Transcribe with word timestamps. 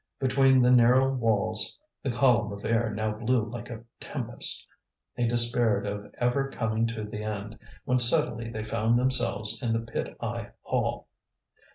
Between 0.19 0.63
the 0.63 0.71
narrow 0.71 1.13
walls 1.13 1.79
the 2.01 2.09
column 2.09 2.51
of 2.51 2.65
air 2.65 2.91
now 2.91 3.11
blew 3.11 3.45
like 3.45 3.69
a 3.69 3.83
tempest. 3.99 4.67
He 5.15 5.27
despaired 5.27 5.85
of 5.85 6.11
ever 6.17 6.49
coming 6.49 6.87
to 6.87 7.03
the 7.03 7.21
end, 7.21 7.59
when 7.85 7.99
suddenly 7.99 8.49
they 8.49 8.63
found 8.63 8.97
themselves 8.97 9.61
in 9.61 9.73
the 9.73 9.79
pit 9.91 10.17
eye 10.19 10.47
hall. 10.63 11.07